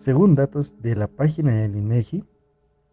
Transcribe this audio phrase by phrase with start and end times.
[0.00, 2.24] Según datos de la página del INEGI,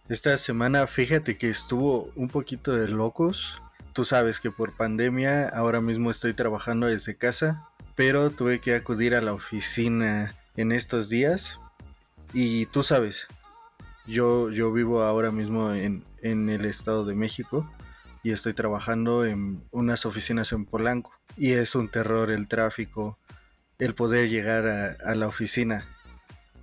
[0.08, 3.60] Esta semana, fíjate que estuvo un poquito de locos.
[3.92, 9.14] Tú sabes que por pandemia ahora mismo estoy trabajando desde casa, pero tuve que acudir
[9.14, 11.60] a la oficina en estos días.
[12.32, 13.28] Y tú sabes,
[14.06, 17.68] yo, yo vivo ahora mismo en, en el Estado de México
[18.24, 21.12] y estoy trabajando en unas oficinas en Polanco.
[21.36, 23.18] Y es un terror el tráfico,
[23.78, 25.86] el poder llegar a, la oficina.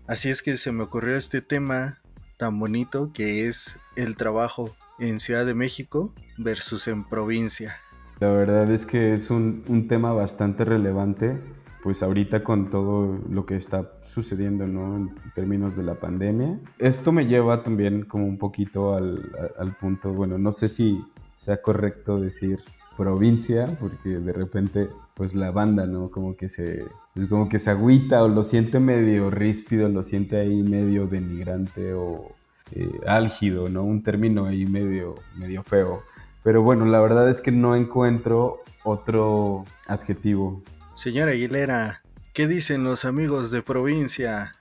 [0.08, 2.00] Así es que se me ocurrió este tema
[2.38, 7.76] tan bonito que es el trabajo en Ciudad de México versus en provincia.
[8.20, 11.40] La verdad es que es un, un tema bastante relevante,
[11.84, 14.96] pues ahorita con todo lo que está sucediendo, ¿no?
[14.96, 16.60] En términos de la pandemia.
[16.80, 21.62] Esto me lleva también como un poquito al, al punto, bueno, no sé si sea
[21.62, 22.60] correcto decir
[22.98, 26.12] provincia, porque de repente, pues la banda, ¿no?
[26.12, 30.40] Como que se, pues como que se agüita o lo siente medio ríspido, lo siente
[30.40, 32.32] ahí medio denigrante o
[32.74, 33.84] eh, álgido, ¿no?
[33.84, 36.04] Un término ahí medio, medio feo.
[36.44, 40.62] Pero bueno, la verdad es que no encuentro otro adjetivo.
[40.94, 42.02] Señora Aguilera,
[42.34, 44.52] ¿qué dicen los amigos de provincia?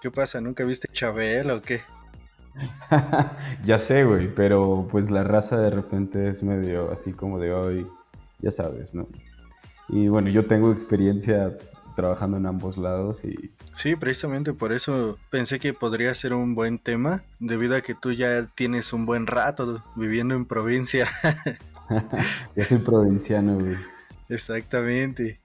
[0.00, 0.40] ¿Qué pasa?
[0.40, 1.82] ¿Nunca viste Chabel o qué?
[3.64, 7.86] ya sé, güey, pero pues la raza de repente es medio así como de hoy,
[8.40, 9.06] ya sabes, ¿no?
[9.88, 11.56] Y bueno, yo tengo experiencia
[11.94, 13.50] trabajando en ambos lados y...
[13.72, 18.12] Sí, precisamente por eso pensé que podría ser un buen tema, debido a que tú
[18.12, 21.08] ya tienes un buen rato viviendo en provincia.
[22.56, 23.76] ya soy provinciano, güey.
[24.28, 25.40] Exactamente.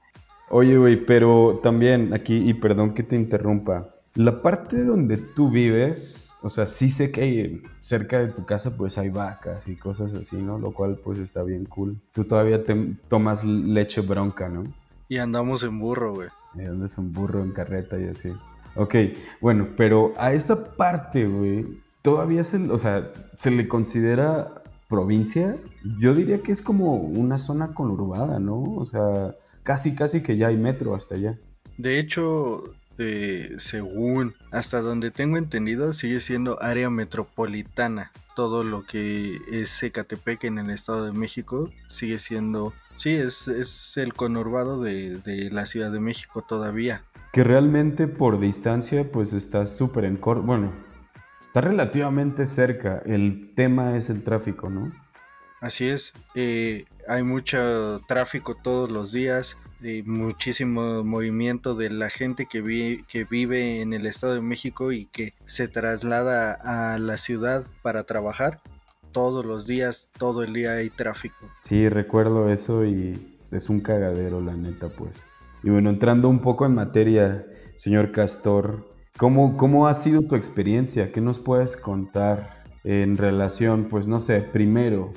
[0.50, 6.33] Oye, güey, pero también aquí, y perdón que te interrumpa, la parte donde tú vives,
[6.44, 10.36] o sea, sí sé que cerca de tu casa pues hay vacas y cosas así,
[10.36, 10.60] ¿no?
[10.60, 12.02] Lo cual pues está bien cool.
[12.12, 12.76] Tú todavía te
[13.08, 14.66] tomas leche bronca, ¿no?
[15.08, 16.28] Y andamos en burro, güey.
[16.56, 18.34] Y andas en burro, en carreta y así.
[18.76, 18.96] Ok,
[19.40, 25.56] bueno, pero a esa parte, güey, todavía se, o sea, se le considera provincia.
[25.98, 28.76] Yo diría que es como una zona conurbada, ¿no?
[28.76, 29.34] O sea,
[29.64, 31.40] casi, casi que ya hay metro hasta allá.
[31.78, 32.74] De hecho,
[33.58, 38.12] según hasta donde tengo entendido, sigue siendo área metropolitana.
[38.36, 43.96] Todo lo que es Ecatepec en el Estado de México sigue siendo, sí, es, es
[43.98, 47.04] el conurbado de, de la Ciudad de México todavía.
[47.32, 50.44] Que realmente por distancia, pues está súper en corto.
[50.44, 50.74] Bueno,
[51.42, 53.02] está relativamente cerca.
[53.06, 54.92] El tema es el tráfico, ¿no?
[55.64, 62.46] Así es, eh, hay mucho tráfico todos los días, eh, muchísimo movimiento de la gente
[62.46, 67.66] que, que vive en el Estado de México y que se traslada a la ciudad
[67.82, 68.62] para trabajar.
[69.12, 71.50] Todos los días, todo el día hay tráfico.
[71.62, 75.24] Sí, recuerdo eso y es un cagadero, la neta, pues.
[75.62, 77.46] Y bueno, entrando un poco en materia,
[77.76, 81.12] señor Castor, ¿cómo, cómo ha sido tu experiencia?
[81.12, 85.14] ¿Qué nos puedes contar en relación, pues no sé, primero,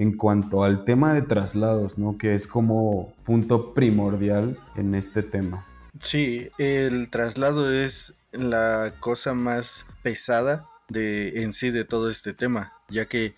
[0.00, 2.16] en cuanto al tema de traslados, ¿no?
[2.16, 5.66] Que es como punto primordial en este tema.
[5.98, 12.72] Sí, el traslado es la cosa más pesada de en sí de todo este tema,
[12.88, 13.34] ya que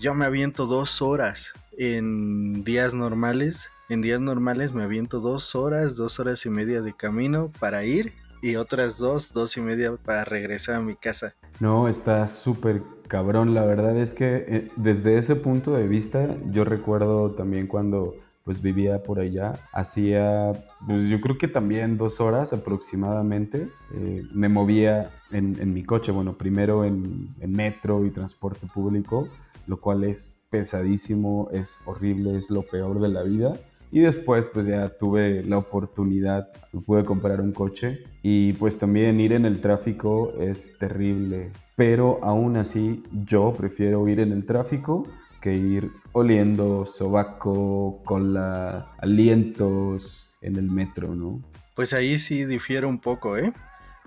[0.00, 3.70] yo me aviento dos horas en días normales.
[3.90, 8.14] En días normales me aviento dos horas, dos horas y media de camino para ir
[8.40, 11.34] y otras dos, dos y media para regresar a mi casa.
[11.60, 13.54] No, está súper cabrón.
[13.54, 18.14] La verdad es que eh, desde ese punto de vista, yo recuerdo también cuando
[18.44, 20.52] pues vivía por allá, hacía,
[20.86, 26.38] pues yo creo que también dos horas aproximadamente, eh, me movía en, mi coche, bueno,
[26.38, 29.26] primero en, en metro y transporte público,
[29.66, 33.54] lo cual es pesadísimo, es horrible, es lo peor de la vida.
[33.90, 36.48] Y después pues ya tuve la oportunidad,
[36.84, 41.52] pude comprar un coche y pues también ir en el tráfico es terrible.
[41.76, 45.06] Pero aún así yo prefiero ir en el tráfico
[45.40, 51.40] que ir oliendo sobaco, cola, alientos en el metro, ¿no?
[51.74, 53.52] Pues ahí sí difiere un poco, ¿eh?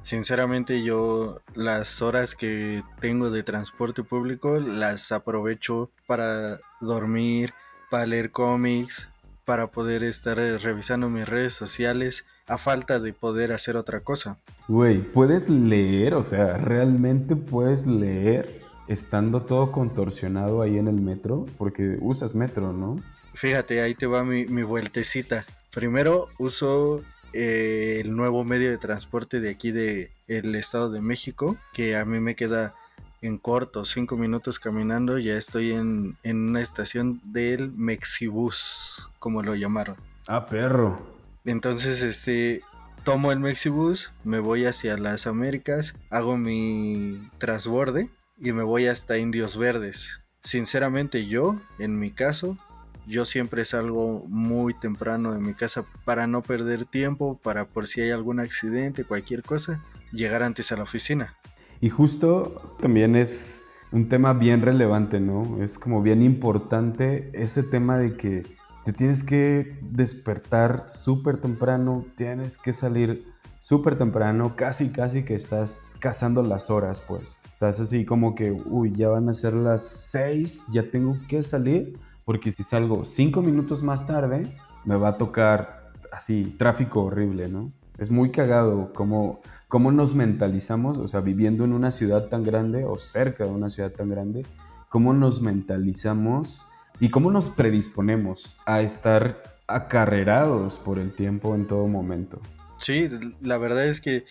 [0.01, 7.53] Sinceramente yo las horas que tengo de transporte público las aprovecho para dormir,
[7.89, 9.11] para leer cómics,
[9.49, 14.37] para poder estar revisando mis redes sociales a falta de poder hacer otra cosa.
[14.67, 16.13] Güey, ¿puedes leer?
[16.13, 21.47] O sea, ¿realmente puedes leer estando todo contorsionado ahí en el metro?
[21.57, 23.01] Porque usas metro, ¿no?
[23.33, 25.43] Fíjate, ahí te va mi, mi vueltecita.
[25.73, 27.01] Primero uso
[27.33, 32.05] eh, el nuevo medio de transporte de aquí del el Estado de México, que a
[32.05, 32.75] mí me queda
[33.21, 39.55] en corto, cinco minutos caminando, ya estoy en, en una estación del Mexibus, como lo
[39.55, 39.97] llamaron.
[40.27, 41.01] Ah, perro.
[41.45, 42.61] Entonces, este,
[43.03, 49.17] tomo el Mexibus, me voy hacia las Américas, hago mi transborde y me voy hasta
[49.17, 50.21] Indios Verdes.
[50.41, 52.57] Sinceramente yo, en mi caso,
[53.05, 58.01] yo siempre salgo muy temprano de mi casa para no perder tiempo, para por si
[58.01, 61.35] hay algún accidente, cualquier cosa, llegar antes a la oficina.
[61.81, 65.63] Y justo también es un tema bien relevante, ¿no?
[65.63, 68.43] Es como bien importante ese tema de que
[68.85, 73.25] te tienes que despertar súper temprano, tienes que salir
[73.59, 77.39] súper temprano, casi, casi que estás cazando las horas, pues.
[77.49, 81.97] Estás así como que, uy, ya van a ser las seis, ya tengo que salir
[82.25, 84.43] porque si salgo cinco minutos más tarde,
[84.85, 87.71] me va a tocar así tráfico horrible, ¿no?
[87.97, 92.83] Es muy cagado cómo, cómo nos mentalizamos, o sea, viviendo en una ciudad tan grande
[92.85, 94.45] o cerca de una ciudad tan grande,
[94.89, 96.65] cómo nos mentalizamos
[96.99, 102.41] y cómo nos predisponemos a estar acarrerados por el tiempo en todo momento.
[102.79, 103.09] Sí,
[103.41, 104.25] la verdad es que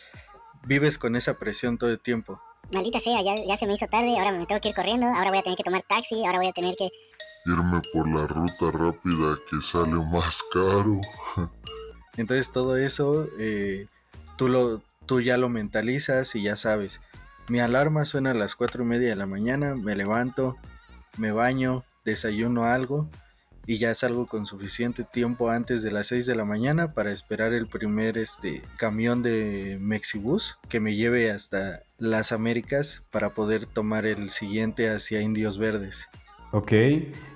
[0.67, 2.41] vives con esa presión todo el tiempo.
[2.73, 5.31] Maldita sea, ya, ya se me hizo tarde, ahora me tengo que ir corriendo, ahora
[5.31, 6.91] voy a tener que tomar taxi, ahora voy a tener que
[7.46, 11.00] irme por la ruta rápida que sale más caro.
[12.17, 13.87] Entonces todo eso eh,
[14.37, 17.00] tú, lo, tú ya lo mentalizas y ya sabes.
[17.49, 20.56] Mi alarma suena a las cuatro y media de la mañana, me levanto,
[21.16, 23.10] me baño, desayuno algo
[23.66, 27.52] y ya salgo con suficiente tiempo antes de las 6 de la mañana para esperar
[27.52, 34.06] el primer este, camión de Mexibus que me lleve hasta las Américas para poder tomar
[34.06, 36.08] el siguiente hacia Indios Verdes.
[36.53, 36.72] Ok,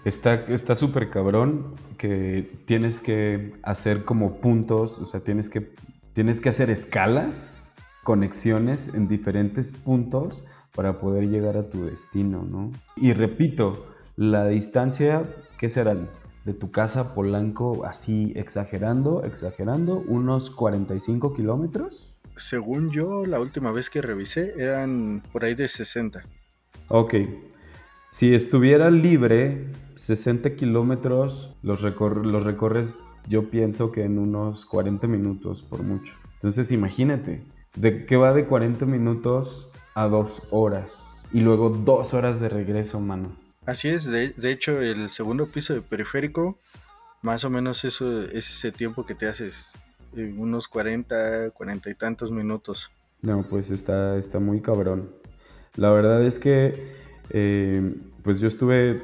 [0.07, 5.75] está súper cabrón que tienes que hacer como puntos, o sea, tienes que,
[6.15, 7.62] tienes que hacer escalas,
[8.03, 12.73] conexiones en diferentes puntos para poder llegar a tu destino, ¿no?
[12.97, 15.25] Y repito, la distancia,
[15.59, 16.09] ¿qué serán?
[16.45, 22.17] De tu casa a Polanco, así exagerando, exagerando, unos 45 kilómetros.
[22.37, 26.25] Según yo, la última vez que revisé eran por ahí de 60.
[26.89, 27.15] Ok,
[28.11, 35.63] si estuviera libre, 60 kilómetros los, los recorres yo pienso que en unos 40 minutos
[35.63, 36.15] por mucho.
[36.35, 37.45] Entonces imagínate,
[37.77, 43.01] de que va de 40 minutos a 2 horas y luego 2 horas de regreso,
[43.01, 43.37] mano.
[43.65, 46.59] Así es, de, hecho el segundo piso de periférico,
[47.23, 49.75] más o menos eso es ese tiempo que te haces,
[50.15, 52.91] unos 40, 40 y tantos minutos.
[53.23, 55.11] No, pues está, está muy cabrón.
[55.77, 56.93] La verdad es que
[57.31, 59.03] eh, pues yo estuve,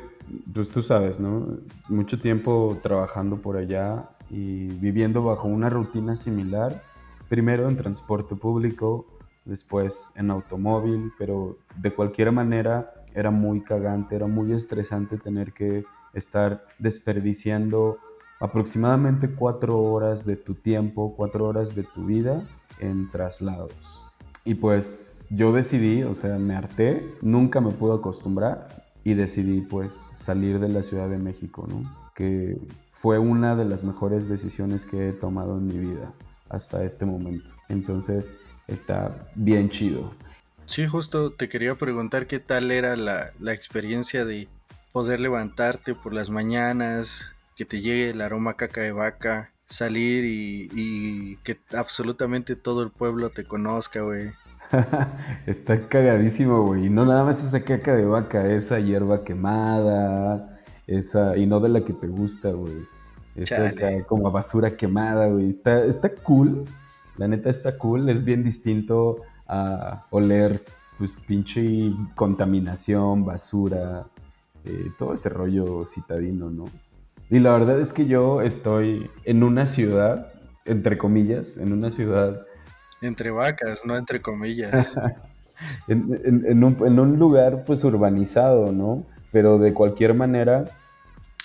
[0.52, 1.58] pues tú sabes, ¿no?
[1.88, 6.82] Mucho tiempo trabajando por allá y viviendo bajo una rutina similar,
[7.28, 9.06] primero en transporte público,
[9.44, 15.85] después en automóvil, pero de cualquier manera era muy cagante, era muy estresante tener que
[16.12, 17.99] estar desperdiciando
[18.40, 22.42] aproximadamente cuatro horas de tu tiempo, cuatro horas de tu vida
[22.78, 24.04] en traslados.
[24.44, 30.11] Y pues yo decidí, o sea, me harté, nunca me pude acostumbrar y decidí pues
[30.14, 31.66] salir de la Ciudad de México.
[32.14, 32.58] Que
[32.92, 36.12] fue una de las mejores decisiones que he tomado en mi vida
[36.49, 37.55] hasta este momento.
[37.69, 38.35] Entonces
[38.67, 40.14] está bien chido.
[40.67, 44.49] Sí, justo te quería preguntar qué tal era la, la experiencia de
[44.93, 51.37] poder levantarte por las mañanas, que te llegue el aroma caca de vaca, salir y,
[51.45, 54.31] que absolutamente todo el pueblo te conozca, güey.
[55.47, 56.87] Está cagadísimo, güey.
[56.87, 61.69] Y no nada más esa caca de vaca, esa hierba quemada, esa, y no de
[61.69, 62.87] la que te gusta, güey.
[63.42, 63.73] Esa
[64.07, 65.47] como basura quemada, güey.
[65.47, 66.64] Está, está cool.
[67.16, 68.09] La neta está cool.
[68.09, 70.64] Es bien distinto a oler,
[70.99, 74.07] pues, pinche contaminación, basura,
[74.64, 76.66] eh, todo ese rollo citadino, ¿no?
[77.30, 80.33] Y la verdad es que yo estoy en una ciudad,
[80.64, 82.42] entre comillas, en una ciudad...
[83.02, 84.95] Entre vacas, no entre comillas.
[85.88, 89.04] en, un, lugar pues urbanizado, ¿no?
[89.30, 90.71] Pero de cualquier manera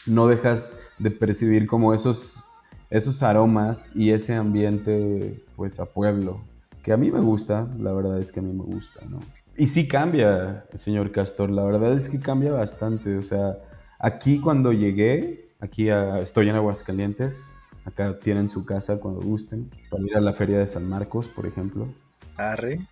[0.06, 2.46] no dejas de percibir como esos,
[2.90, 6.42] esos aromas y ese ambiente pues a pueblo,
[6.82, 9.20] que a mí me gusta, la verdad es que a mí me gusta, ¿no?
[9.56, 13.58] Y sí cambia, señor Castor, la verdad es que cambia bastante, o sea,
[14.00, 17.50] aquí cuando llegué, Aquí estoy en Aguascalientes.
[17.86, 19.72] Acá tienen su casa cuando gusten.
[19.90, 21.88] Para ir a la feria de San Marcos, por ejemplo.
[22.36, 22.86] Arre.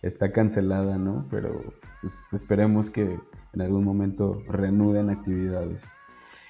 [0.00, 1.26] Está cancelada, ¿no?
[1.30, 3.20] Pero pues, esperemos que
[3.52, 5.98] en algún momento reanuden actividades.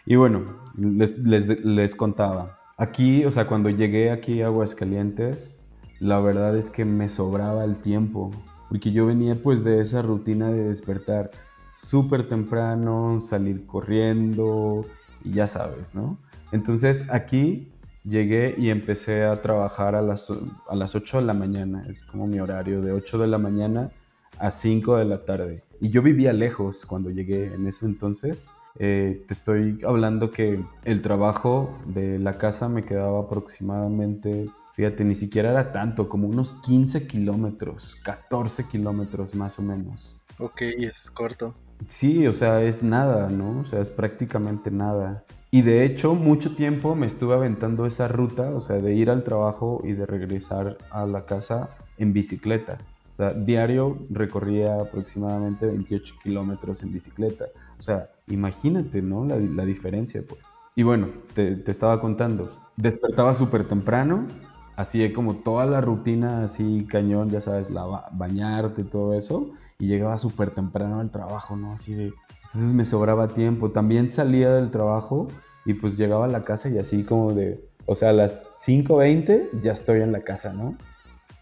[0.07, 0.45] Y bueno,
[0.77, 2.59] les, les contaba.
[2.77, 5.63] Aquí, o sea, cuando llegué aquí a Aguascalientes,
[6.01, 8.31] la verdad es que me sobraba el tiempo.
[8.69, 11.31] Porque yo venía pues de esa rutina de despertar
[11.75, 14.87] súper temprano, salir corriendo,
[15.25, 16.19] y ya sabes, ¿no?
[16.53, 17.73] Entonces aquí
[18.05, 20.33] llegué y empecé a trabajar a las,
[20.69, 23.91] a las 8 de la mañana, es como mi horario, de 8 de la mañana
[24.39, 25.65] a 5 de la tarde.
[25.81, 28.51] Y yo vivía lejos cuando llegué en ese entonces.
[28.79, 35.15] Eh, te estoy hablando que el trabajo de la casa me quedaba aproximadamente, fíjate, ni
[35.15, 40.17] siquiera era tanto, como unos 15 kilómetros, 14 kilómetros más o menos.
[40.39, 41.55] Ok, es corto.
[41.87, 43.61] Sí, o sea, es nada, ¿no?
[43.61, 45.25] O sea, es prácticamente nada.
[45.51, 49.23] Y de hecho, mucho tiempo me estuve aventando esa ruta, o sea, de ir al
[49.23, 52.79] trabajo y de regresar a la casa en bicicleta.
[53.15, 57.47] O sea, diario recorría aproximadamente 28 kilómetros en bicicleta.
[57.79, 59.25] O sea, imagínate, ¿no?
[59.25, 60.59] La, diferencia, pues.
[60.75, 62.51] Y bueno, te, estaba contando.
[62.77, 64.27] Despertaba súper temprano,
[64.75, 67.71] así como toda la rutina, así cañón, ya sabes,
[68.13, 71.73] bañarte, todo eso y llegaba súper temprano al trabajo, ¿no?
[71.73, 72.13] Así de...
[72.45, 73.71] Entonces me sobraba tiempo.
[73.71, 75.29] También salía del trabajo
[75.65, 77.65] y pues llegaba a la casa y así como de...
[77.87, 80.77] O sea, a las 5.20 ya estoy en la casa, ¿no?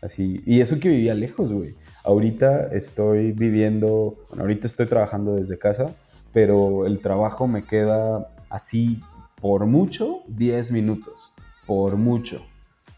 [0.03, 0.43] Así.
[0.45, 1.77] Y eso que vivía lejos, güey.
[2.05, 4.17] Ahorita estoy viviendo...
[4.29, 5.95] Bueno, ahorita estoy trabajando desde casa,
[6.33, 9.01] pero el trabajo me queda así
[9.41, 11.33] por mucho 10 minutos.
[11.67, 12.43] Por mucho,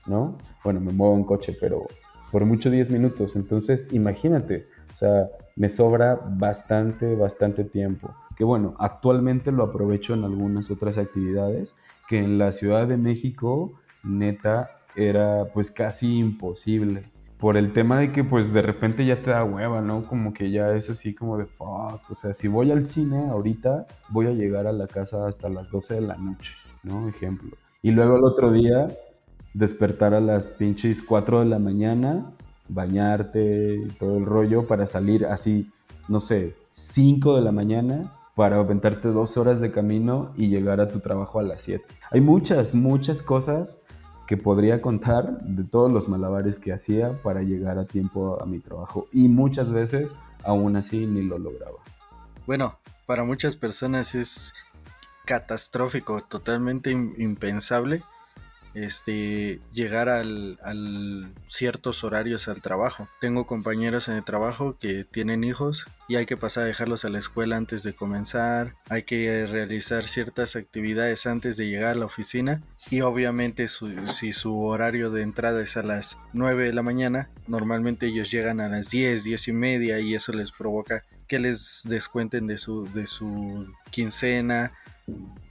[0.07, 0.39] ¿no?
[0.65, 1.87] Bueno, me muevo en coche, pero
[2.33, 3.37] por mucho 10 minutos.
[3.37, 8.15] Entonces, imagínate, o sea, me sobra bastante, bastante tiempo.
[8.35, 11.77] Que bueno, actualmente lo aprovecho en algunas otras actividades
[12.09, 17.05] que en la Ciudad de México, neta, era pues casi imposible.
[17.39, 20.07] Por el tema de que pues de repente ya te da hueva, ¿no?
[20.07, 22.11] Como que ya es así como de fuck.
[22.11, 25.71] O sea, si voy al cine ahorita, voy a llegar a la casa hasta las
[25.71, 27.09] 12 de la noche, ¿no?
[27.09, 27.51] Ejemplo.
[27.83, 28.89] Y luego el otro día,
[29.53, 32.33] despertar a las pinches 4 de la mañana
[32.69, 35.71] bañarte y todo el rollo para salir así,
[36.09, 40.89] no sé, 5 de la mañana para aventarte dos horas de camino y llegar a
[40.89, 41.85] tu trabajo a las 7.
[42.11, 43.83] Hay muchas, muchas cosas
[44.27, 48.59] que podría contar de todos los malabares que hacía para llegar a tiempo a mi
[48.59, 51.79] trabajo y muchas veces aún así ni lo lograba.
[52.47, 54.55] Bueno, para muchas personas es
[55.25, 58.03] catastrófico, totalmente impensable
[58.75, 63.09] este, llegar al, ciertos horarios al trabajo.
[63.21, 67.09] Tengo compañeros en el trabajo que tienen hijos y hay que pasar a dejarlos a
[67.09, 72.05] la escuela antes de comenzar, hay que realizar ciertas actividades antes de llegar a la
[72.05, 77.31] oficina y obviamente si su horario de entrada es a las 9 de la mañana,
[77.47, 81.83] normalmente ellos llegan a las 10, 10 y media y eso les provoca que les
[81.85, 84.73] descuenten de su, de su quincena,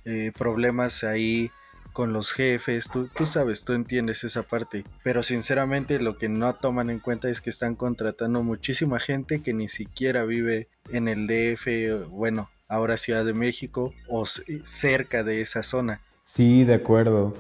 [0.06, 1.52] eh, problemas ahí
[1.94, 6.54] con los jefes, tú, tú sabes, tú entiendes esa parte, pero sinceramente lo que no
[6.56, 11.28] toman en cuenta es que están contratando muchísima gente que ni siquiera vive en el
[11.28, 16.02] DF, bueno, ahora Ciudad de México o cerca de esa zona.
[16.24, 17.34] Sí, de acuerdo.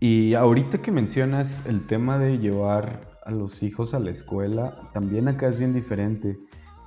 [0.00, 5.28] Y ahorita que mencionas el tema de llevar a los hijos a la escuela, también
[5.28, 6.38] acá es bien diferente.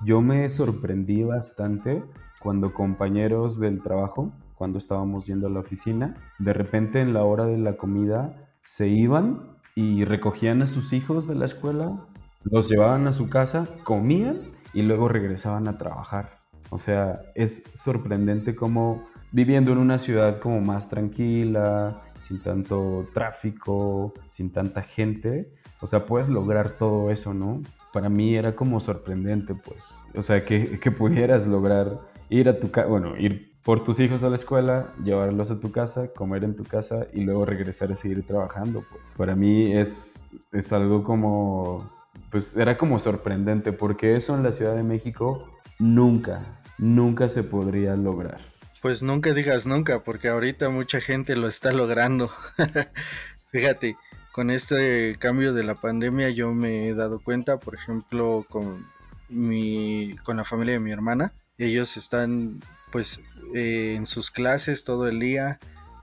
[0.03, 2.03] Yo me sorprendí bastante
[2.39, 7.45] cuando compañeros del trabajo, cuando estábamos yendo a la oficina, de repente en la hora
[7.47, 12.07] de la comida se iban y recogían a sus hijos de la escuela,
[12.45, 14.37] los llevaban a su casa, comían
[14.73, 16.39] y luego regresaban a trabajar.
[16.69, 19.03] O sea, es sorprendente cómo
[19.33, 26.05] viviendo en una ciudad como más tranquila, sin tanto tráfico, sin tanta gente, o sea,
[26.05, 27.61] puedes lograr todo eso, ¿no?
[27.91, 29.83] Para mí era como sorprendente, pues.
[30.15, 34.23] O sea, que, que pudieras lograr ir a tu casa, bueno, ir por tus hijos
[34.23, 37.95] a la escuela, llevarlos a tu casa, comer en tu casa y luego regresar a
[37.95, 39.01] seguir trabajando, pues.
[39.15, 41.89] Para mí es, es algo como,
[42.29, 47.95] pues era como sorprendente, porque eso en la Ciudad de México nunca, nunca se podría
[47.95, 48.41] lograr.
[48.81, 52.29] Pues nunca digas nunca, porque ahorita mucha gente lo está logrando.
[53.51, 53.95] Fíjate,
[54.33, 58.85] con este cambio de la pandemia yo me he dado cuenta, por ejemplo, con
[59.29, 62.59] mi con la familia de mi hermana, ellos están
[62.93, 63.23] pues
[63.55, 65.59] eh, en sus clases todo el día.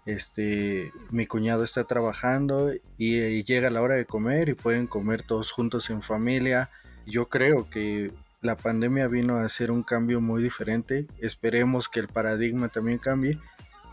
[0.07, 5.23] Este, mi cuñado está trabajando y, y llega la hora de comer y pueden comer
[5.23, 6.69] todos juntos en familia.
[7.07, 11.07] Yo creo que la pandemia vino a hacer un cambio muy diferente.
[11.19, 13.39] Esperemos que el paradigma también cambie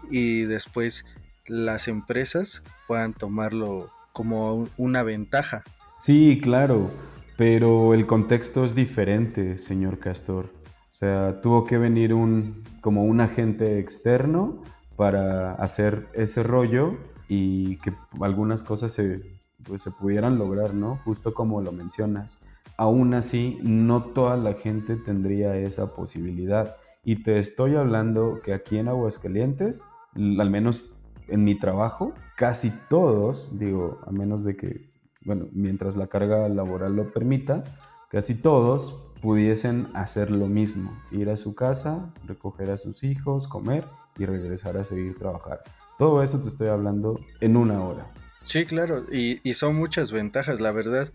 [0.10, 1.06] y después
[1.46, 5.64] las empresas puedan tomarlo como una ventaja.
[5.94, 6.90] Sí, claro,
[7.38, 10.57] pero el contexto es diferente, señor Castor.
[10.98, 14.64] Sea, tuvo que venir un como un agente externo
[14.96, 19.22] para hacer ese rollo y que algunas cosas se,
[19.64, 21.00] pues, se pudieran lograr, ¿no?
[21.06, 22.44] Justo como lo mencionas
[22.78, 26.78] aún así no toda la gente tendría esa posibilidad.
[27.04, 30.94] Y te estoy hablando que aquí en Aguascalientes, al menos
[31.28, 34.90] en mi trabajo, casi todos, digo, a menos de que,
[35.26, 37.64] bueno, mientras la carga laboral lo permita,
[38.10, 43.86] casi todos pudiesen hacer lo mismo, ir a su casa, recoger a sus hijos, comer
[44.18, 45.64] y regresar a seguir trabajar.
[45.98, 48.08] Todo eso te estoy hablando en una hora.
[48.44, 51.12] Sí, claro, y, y son muchas ventajas, la verdad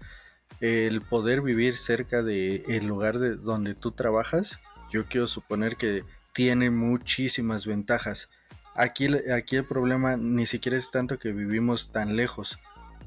[0.60, 4.60] el poder vivir cerca del el lugar de donde tú trabajas,
[4.90, 8.30] yo quiero suponer que tiene muchísimas ventajas.
[8.74, 12.58] Aquí, aquí el problema ni siquiera es tanto que vivimos tan lejos,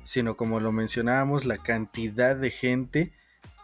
[0.03, 3.13] sino como lo mencionábamos, la cantidad de gente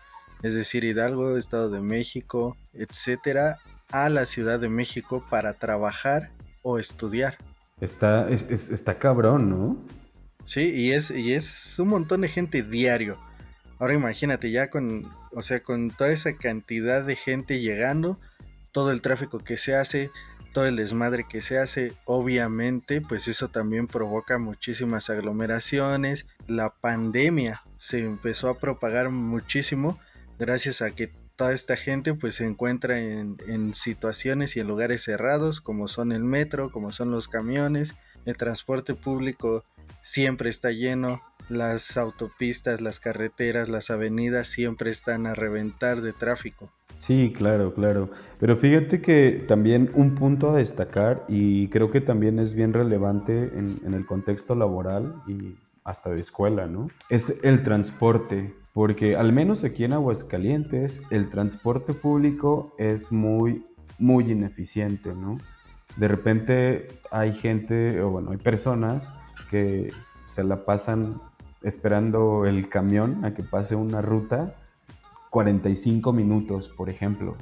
[0.43, 3.59] es decir, Hidalgo, Estado de México, etcétera,
[3.91, 7.39] a la Ciudad de México para trabajar o estudiar.
[7.81, 9.77] Está, está cabrón, ¿no?
[10.45, 13.19] Sí, y es, y es un montón de gente diario.
[13.79, 18.21] Ahora imagínate, ya con, o sea, con toda esa cantidad de gente llegando,
[18.71, 20.11] todo el tráfico que se hace,
[20.53, 26.27] todo el desmadre que se hace, obviamente, pues eso también provoca muchísimas aglomeraciones.
[26.47, 29.99] La pandemia se empezó a propagar muchísimo
[30.39, 35.03] gracias a que toda esta gente pues se encuentra en, en, situaciones y en lugares
[35.03, 39.65] cerrados como son el metro, como son los camiones, el transporte público
[40.01, 46.73] siempre está lleno, las autopistas, las carreteras, las avenidas siempre están a reventar de tráfico.
[46.99, 48.11] Sí, claro, claro.
[48.39, 53.51] Pero fíjate que también un punto a destacar y creo que también es bien relevante
[53.55, 56.89] en, el contexto laboral y hasta de escuela, ¿no?
[57.11, 63.67] Es el transporte, porque al menos aquí en Aguascalientes el transporte público es muy,
[63.99, 65.39] muy ineficiente, ¿no?
[65.97, 69.13] De repente hay gente, o bueno, hay personas
[69.51, 69.93] que
[70.27, 71.21] se la pasan
[71.63, 74.55] esperando el camión a que pase una ruta
[75.31, 77.37] 45 minutos, por ejemplo,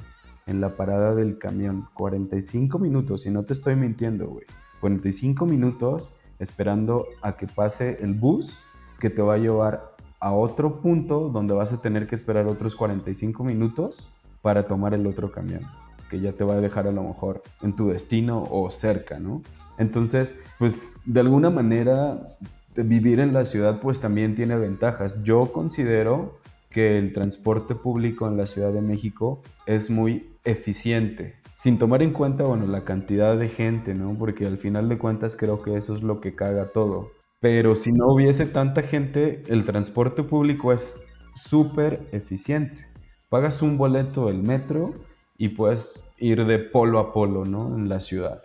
[0.47, 1.87] en la parada del camión.
[1.93, 4.45] 45 minutos, y no te estoy mintiendo, güey.
[4.81, 8.59] 45 minutos esperando a que pase el bus
[8.99, 12.75] que te va a llevar a otro punto donde vas a tener que esperar otros
[12.75, 14.09] 45 minutos
[14.41, 15.61] para tomar el otro camión,
[16.09, 19.41] que ya te va a dejar a lo mejor en tu destino o cerca, ¿no?
[19.77, 22.27] Entonces, pues de alguna manera
[22.75, 25.23] vivir en la ciudad pues también tiene ventajas.
[25.23, 31.77] Yo considero que el transporte público en la Ciudad de México es muy eficiente, sin
[31.77, 34.15] tomar en cuenta, bueno, la cantidad de gente, ¿no?
[34.17, 37.11] Porque al final de cuentas creo que eso es lo que caga todo.
[37.39, 41.05] Pero si no hubiese tanta gente, el transporte público es
[41.35, 42.87] súper eficiente.
[43.29, 44.93] Pagas un boleto del metro
[45.37, 47.75] y puedes ir de polo a polo, ¿no?
[47.75, 48.41] En la ciudad.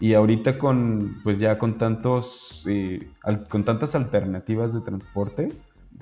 [0.00, 3.10] Y ahorita con, pues ya con tantos, eh,
[3.48, 5.48] con tantas alternativas de transporte,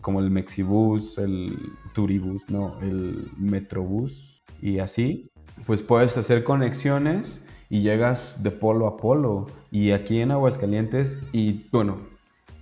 [0.01, 1.59] como el Mexibus, el
[1.95, 5.31] Turibus, no, el Metrobús y así,
[5.67, 9.47] pues puedes hacer conexiones y llegas de polo a polo.
[9.71, 11.99] Y aquí en Aguascalientes, y bueno,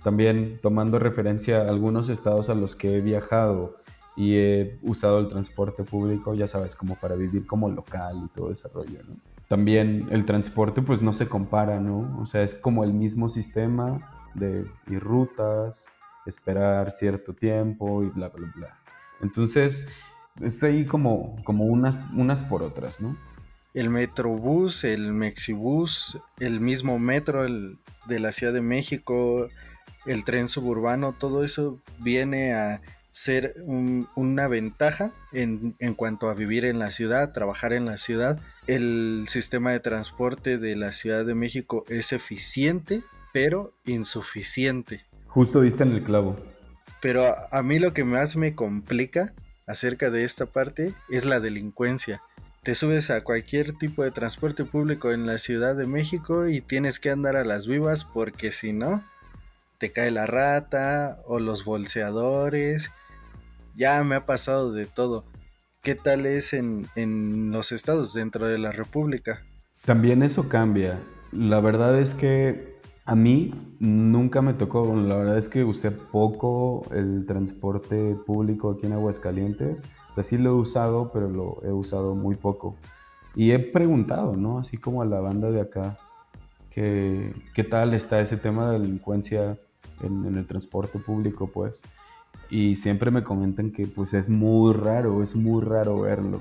[0.03, 3.75] también tomando referencia a algunos estados a los que he viajado
[4.15, 8.51] y he usado el transporte público, ya sabes, como para vivir como local y todo
[8.51, 9.15] ese rollo, ¿no?
[9.47, 12.19] También el transporte pues no se compara, ¿no?
[12.21, 15.91] O sea, es como el mismo sistema de ir rutas,
[16.25, 18.79] esperar cierto tiempo y bla, bla, bla.
[19.21, 19.87] Entonces,
[20.41, 23.15] es ahí como, como unas, unas por otras, ¿no?
[23.73, 29.49] El Metrobús, el Mexibús, el mismo metro de la Ciudad de México,
[30.05, 32.81] el tren suburbano, todo eso viene a
[33.15, 38.41] ser una ventaja en, en, cuanto a vivir en la ciudad, trabajar en la ciudad.
[38.67, 45.05] El sistema de transporte de la Ciudad de México es eficiente, pero insuficiente.
[45.27, 46.37] Justo diste en el clavo.
[47.01, 49.33] Pero a, mí lo que más me complica
[49.65, 52.21] acerca de esta parte es la delincuencia.
[52.63, 56.99] Te subes a cualquier tipo de transporte público en la Ciudad de México y tienes
[56.99, 59.05] que andar a las vivas porque si no,
[59.77, 62.91] te cae la rata o los bolseadores.
[63.75, 65.25] Ya me ha pasado de todo.
[65.81, 69.43] ¿Qué tal es en, en los estados dentro de la República?
[69.85, 70.99] También eso cambia.
[71.31, 76.87] La verdad es que a mí nunca me tocó, la verdad es que usé poco
[76.91, 79.83] el transporte público aquí en Aguascalientes.
[80.09, 82.77] O sea, sí lo he usado, pero lo he usado muy poco.
[83.35, 84.57] Y he preguntado, ¿no?
[84.57, 85.97] Así como a la banda de acá,
[86.71, 89.57] que, ¿qué tal está ese tema de delincuencia
[90.01, 91.83] en, en el transporte público, pues?
[92.49, 96.39] Y siempre me comentan que pues es muy raro, es muy raro verlo.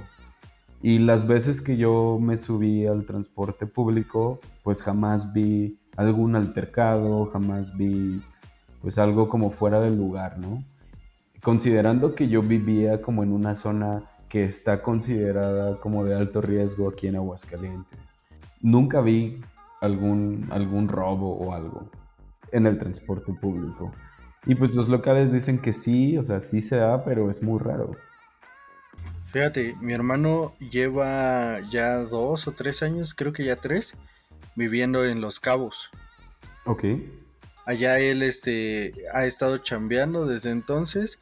[0.82, 7.26] Y las veces que yo me subí al transporte público, pues jamás vi algún altercado,
[7.26, 8.20] jamás vi
[8.82, 10.62] pues algo como fuera del lugar, ¿no?
[11.42, 16.88] Considerando que yo vivía como en una zona que está considerada como de alto riesgo
[16.88, 18.18] aquí en Aguascalientes.
[18.60, 19.40] Nunca vi
[19.80, 21.88] algún, algún robo o algo
[22.52, 23.90] en el transporte público.
[24.46, 27.59] Y pues los locales dicen que sí, o sea, sí se da, pero es muy
[27.59, 27.96] raro.
[29.33, 33.94] Fíjate, mi hermano lleva ya dos o tres años, creo que ya tres,
[34.54, 35.90] viviendo en Los Cabos.
[36.66, 36.85] Ok.
[37.66, 41.18] Allá él este, ha estado chambeando desde entonces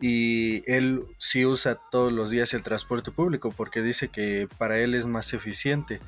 [0.00, 4.94] y él sí usa todos los días el transporte público porque dice que para él
[4.94, 6.00] es más eficiente.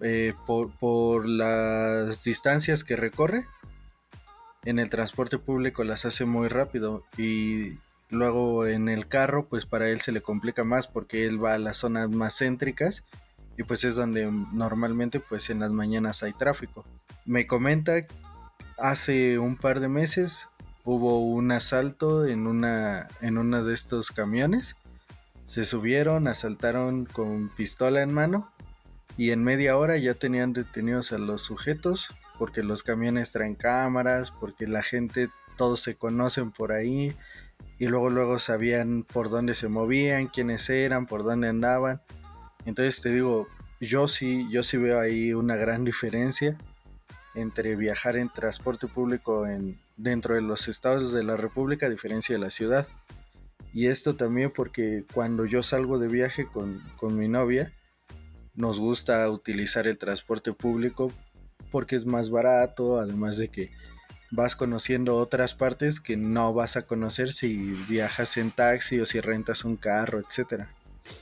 [0.00, 3.46] Eh, por, por las distancias que recorre,
[4.64, 7.78] en el transporte público las hace muy rápido y
[8.10, 11.58] luego en el carro pues para él se le complica más porque él va a
[11.58, 13.04] las zonas más céntricas
[13.56, 16.84] y pues es donde normalmente pues en las mañanas hay tráfico.
[17.24, 17.94] Me comenta
[18.78, 20.48] hace un par de meses
[20.84, 24.76] hubo un asalto en una en uno de estos camiones.
[25.46, 28.50] Se subieron, asaltaron con pistola en mano
[29.16, 34.30] y en media hora ya tenían detenidos a los sujetos porque los camiones traen cámaras,
[34.30, 37.14] porque la gente todos se conocen por ahí
[37.78, 42.00] y luego luego sabían por dónde se movían, quiénes eran, por dónde andaban.
[42.66, 43.48] Entonces te digo,
[43.80, 46.56] yo sí, yo sí veo ahí una gran diferencia
[47.34, 52.34] entre viajar en transporte público en, dentro de los estados de la República a diferencia
[52.34, 52.86] de la ciudad.
[53.72, 57.72] Y esto también porque cuando yo salgo de viaje con, con mi novia,
[58.54, 61.12] nos gusta utilizar el transporte público
[61.74, 63.72] porque es más barato, además de que
[64.30, 69.18] vas conociendo otras partes que no vas a conocer si viajas en taxi o si
[69.20, 70.70] rentas un carro, etcétera.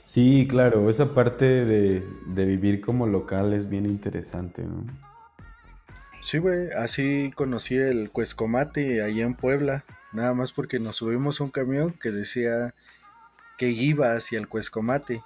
[0.03, 4.85] Sí, claro, esa parte de, vivir como local es bien interesante, ¿no?
[6.21, 11.45] Sí, güey, así conocí el Cuescomate ahí en Puebla, nada más porque nos subimos a
[11.45, 12.75] un camión que decía
[13.57, 15.23] que iba hacia el Cuescomate.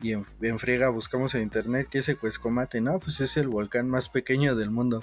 [0.00, 2.80] Y en, en friega buscamos en internet qué es el Cuescomate.
[2.80, 5.02] No, pues es el volcán más pequeño del mundo.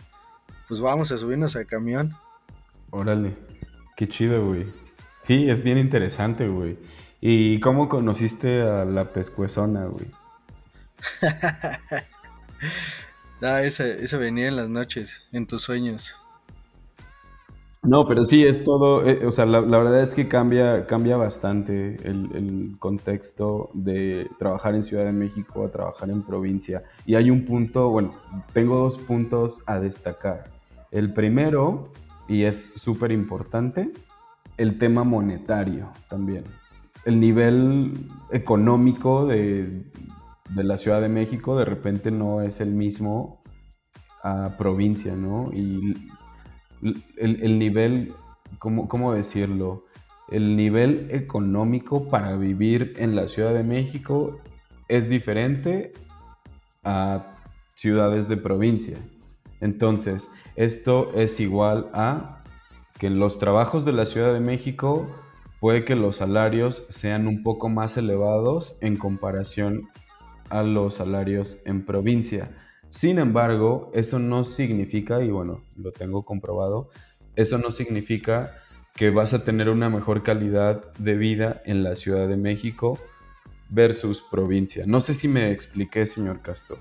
[0.68, 2.16] Pues vamos a subirnos al camión.
[2.90, 3.36] Órale,
[3.96, 4.66] qué chido, güey.
[5.24, 6.78] Sí, es bien interesante, güey.
[7.22, 10.06] ¿Y cómo conociste a la pescuezona, güey?
[13.42, 16.20] ah, esa, venía en las noches, en tus sueños.
[17.84, 21.98] No, pero sí, es todo, eh, o sea, la, verdad es que cambia, cambia bastante
[22.08, 26.84] el, el, contexto de trabajar en Ciudad de México a trabajar en provincia.
[27.06, 28.14] Y hay un punto, bueno,
[28.54, 30.50] tengo dos puntos a destacar.
[30.92, 31.90] El primero,
[32.28, 33.92] y es súper importante,
[34.58, 36.46] el tema monetario también
[37.06, 37.94] el nivel
[38.32, 39.84] económico de,
[40.56, 43.42] la Ciudad de México de repente no es el mismo
[44.24, 45.52] a provincia, ¿no?
[45.52, 45.96] Y
[47.18, 48.14] el, nivel,
[48.60, 49.86] ¿cómo, ¿cómo decirlo?
[50.30, 54.40] El nivel económico para vivir en la Ciudad de México
[54.88, 55.94] es diferente
[56.84, 57.36] a
[57.76, 58.98] ciudades de provincia.
[59.62, 62.44] Entonces, esto es igual a
[63.00, 65.08] que los trabajos de la Ciudad de México
[65.60, 69.90] puede que los salarios sean un poco más elevados en comparación
[70.50, 72.52] a los salarios en provincia.
[72.94, 76.92] Sin embargo, eso no significa, y bueno, lo tengo comprobado,
[77.36, 78.54] eso no significa
[78.94, 83.00] que vas a tener una mejor calidad de vida en la Ciudad de México
[83.70, 84.84] versus provincia.
[84.86, 86.78] No sé si me expliqué, señor Castor.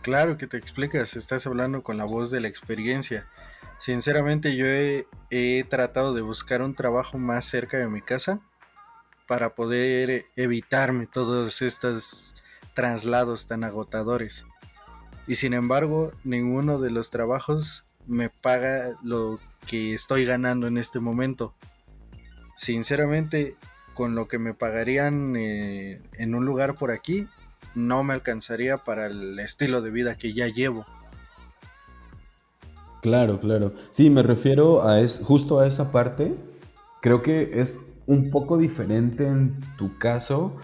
[0.00, 3.28] Claro que te explicas, estás hablando con la voz de la experiencia.
[3.76, 8.40] Sinceramente yo he, tratado de buscar un trabajo más cerca de mi casa
[9.28, 12.34] para poder evitarme todos estos
[12.72, 14.46] traslados tan agotadores.
[15.30, 20.98] Y sin embargo, ninguno de los trabajos me paga lo que estoy ganando en este
[20.98, 21.54] momento.
[22.56, 23.54] Sinceramente,
[23.94, 27.28] con lo que me pagarían eh, en un lugar por aquí,
[27.76, 30.84] no me alcanzaría para el estilo de vida que ya llevo.
[33.00, 33.72] Claro, claro.
[33.90, 36.34] Sí, me refiero a es, justo a esa parte.
[37.02, 40.56] Creo que es un poco diferente en tu caso,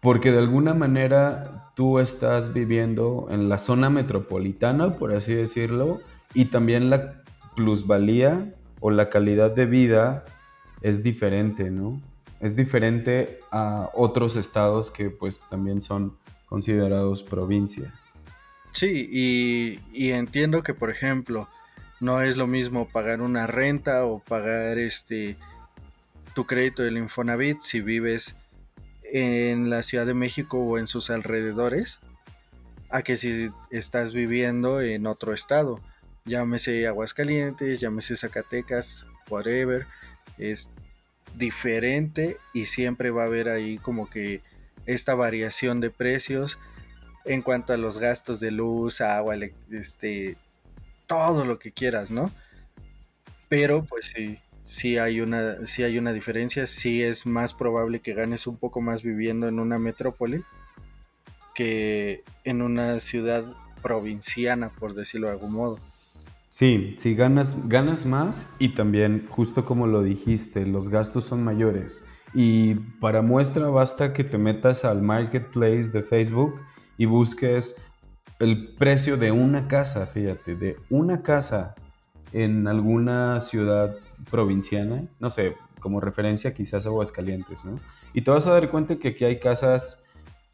[0.00, 6.00] porque de alguna manera tú estás viviendo en la zona metropolitana, por así decirlo,
[6.34, 7.22] y también la
[7.54, 10.24] plusvalía o la calidad de vida
[10.82, 12.02] es diferente, ¿no?
[12.40, 17.94] Es diferente a otros estados que pues también son considerados provincia.
[18.72, 21.48] Sí, y, entiendo que, por ejemplo,
[22.00, 25.36] no es lo mismo pagar una renta o pagar este
[26.34, 28.36] tu crédito del Infonavit si vives
[29.12, 32.00] en la Ciudad de México o en sus alrededores
[32.90, 35.80] a que si estás viviendo en otro estado,
[36.24, 39.86] llámese Aguascalientes, llámese Zacatecas, whatever,
[40.38, 40.70] es
[41.34, 44.42] diferente y siempre va a haber ahí como que
[44.86, 46.58] esta variación de precios
[47.24, 49.36] en cuanto a los gastos de luz, agua,
[49.70, 50.36] este,
[51.06, 52.30] todo lo que quieras, ¿no?
[53.48, 58.46] Pero pues sí, sí hay una, hay una diferencia, sí es más probable que ganes
[58.46, 60.44] un poco más viviendo en una metrópoli
[61.54, 63.44] que en una ciudad
[63.82, 65.78] provinciana, por decirlo de algún modo.
[66.50, 72.04] Sí, sí ganas, ganas más y también, justo como lo dijiste, los gastos son mayores.
[72.34, 76.60] Y para muestra basta que te metas al marketplace de Facebook
[76.98, 77.74] y busques
[78.38, 81.74] el precio de una casa, fíjate, de una casa
[82.32, 83.96] en alguna ciudad
[84.30, 87.78] provinciana, no sé, como referencia quizás Aguascalientes, ¿no?
[88.12, 90.04] Y te vas a dar cuenta que aquí hay casas,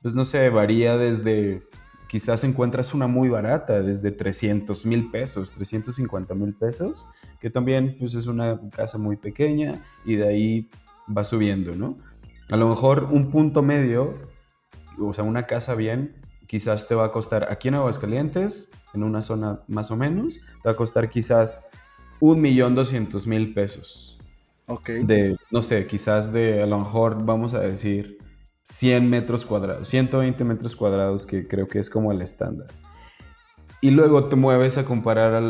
[0.02, 1.62] pues no sé, varía desde,
[2.08, 7.08] quizás encuentras una muy barata, desde 300 mil pesos, 350 mil pesos,
[7.40, 10.70] que también pues es una casa muy pequeña y de ahí
[11.16, 11.98] va subiendo, ¿no?
[12.50, 14.14] A lo mejor un punto medio,
[14.98, 19.22] o sea, una casa bien, quizás te va a costar aquí en Aguascalientes, en una
[19.22, 21.66] zona más o menos, te va a costar quizás
[22.20, 24.18] un millón doscientos mil pesos.
[24.66, 24.88] Ok.
[24.90, 28.18] De, no sé, quizás de, a lo mejor vamos a decir
[28.64, 32.68] 100 metros cuadrados, 120 metros cuadrados, que creo que es como el estándar.
[33.80, 35.42] Y luego te mueves a comparar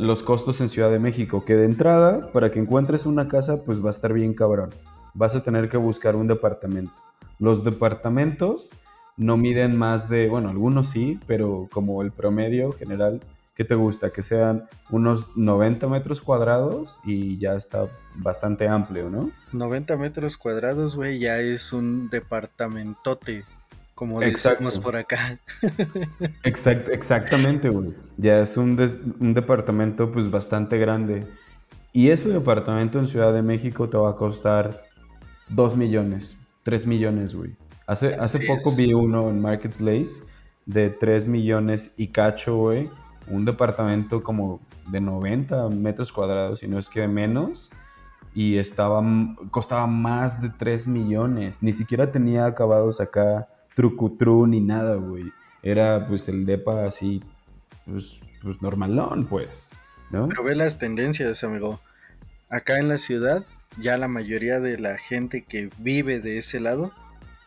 [0.00, 3.80] los costos en Ciudad de México, que de entrada, para que encuentres una casa, pues
[3.80, 4.70] va a estar bien cabrón
[5.16, 6.92] vas a tener que buscar un departamento.
[7.38, 8.76] Los departamentos
[9.16, 13.22] no miden más de, bueno, algunos sí, pero como el promedio general,
[13.54, 14.10] ¿qué te gusta?
[14.10, 19.30] Que sean unos 90 metros cuadrados y ya está bastante amplio, ¿no?
[19.52, 23.44] 90 metros cuadrados, güey, ya es un departamentote,
[23.94, 25.38] como decimos por acá.
[26.44, 27.94] Exact, exactamente, güey.
[28.18, 28.78] Ya es un,
[29.20, 31.26] un departamento pues bastante grande.
[31.94, 34.84] Y ese departamento en Ciudad de México te va a costar
[35.48, 37.56] 2 millones, 3 millones, güey.
[37.86, 40.24] Hace, hace poco vi uno en Marketplace
[40.66, 42.90] de 3 millones y cacho, güey.
[43.28, 47.70] Un departamento como de 90 metros cuadrados, si no es que menos.
[48.34, 49.02] Y estaba,
[49.50, 51.62] costaba más de 3 millones.
[51.62, 55.32] Ni siquiera tenía acabados acá trucutru ni nada, güey.
[55.62, 57.22] Era pues el depa así,
[57.86, 59.70] pues, pues normalón, pues.
[60.10, 60.28] ¿no?
[60.28, 61.80] Pero ve las tendencias, amigo.
[62.48, 63.44] Acá en la ciudad
[63.78, 66.92] ya la mayoría de la gente que vive de ese lado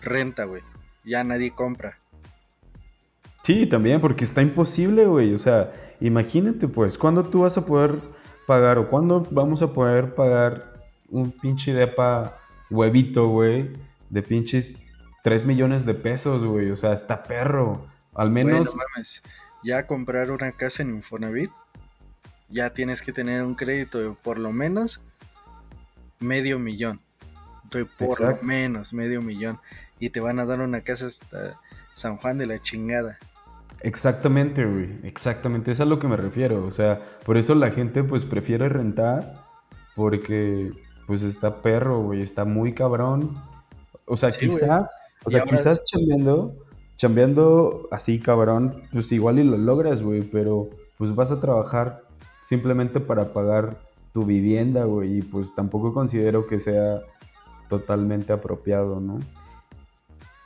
[0.01, 0.61] renta, güey.
[1.03, 1.97] Ya nadie compra.
[3.43, 5.33] Sí, también, porque está imposible, güey.
[5.33, 7.95] O sea, imagínate, pues, ¿cuándo tú vas a poder
[8.45, 10.73] pagar o cuándo vamos a poder pagar
[11.09, 12.37] un pinche depa
[12.69, 13.71] huevito, güey,
[14.09, 14.73] de pinches
[15.23, 16.69] 3 millones de pesos, güey?
[16.71, 17.85] O sea, está perro.
[18.13, 18.51] Al menos.
[18.51, 19.23] Bueno, mames.
[19.63, 21.51] ya comprar una casa en Infonavit,
[22.49, 25.01] ya tienes que tener un crédito de por lo menos
[26.19, 26.99] medio millón.
[27.71, 29.59] De por lo menos medio millón.
[29.99, 31.59] Y te van a dar una casa hasta
[31.93, 33.17] San Juan de la chingada.
[33.81, 34.99] Exactamente, güey.
[35.03, 35.71] Exactamente.
[35.71, 36.65] Es a lo que me refiero.
[36.65, 39.45] O sea, por eso la gente pues prefiere rentar
[39.95, 40.71] porque
[41.07, 42.21] pues está perro, güey.
[42.21, 43.35] Está muy cabrón.
[44.05, 44.57] O sea, Sí, güey.
[44.59, 46.55] quizás, o sea, ahora- quizás chambeando,
[46.97, 50.21] chambeando así cabrón, pues igual y lo logras, güey.
[50.21, 52.03] Pero pues vas a trabajar
[52.39, 53.79] simplemente para pagar
[54.13, 55.19] tu vivienda, güey.
[55.19, 57.01] Y pues tampoco considero que sea
[57.69, 59.19] totalmente apropiado, ¿no?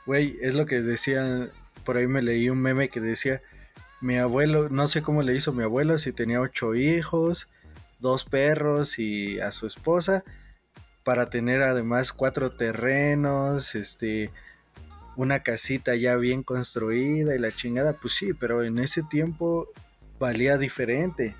[0.06, 1.48] Güey, es lo que decía,
[1.84, 3.40] por ahí me leí un meme que decía,
[4.00, 7.48] mi abuelo, no sé cómo le hizo mi abuelo, si tenía ocho hijos,
[8.00, 10.24] dos perros y a su esposa,
[11.04, 14.30] para tener además cuatro terrenos, este,
[15.16, 19.68] una casita ya bien construida y la chingada, pues sí, pero en ese tiempo
[20.18, 21.34] valía diferente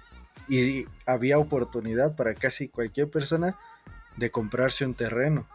[0.48, 3.58] y había oportunidad para casi cualquier persona
[4.16, 5.46] de comprarse un terreno.